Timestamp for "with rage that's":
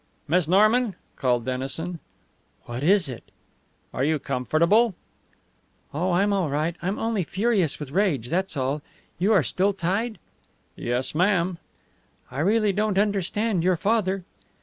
7.79-8.57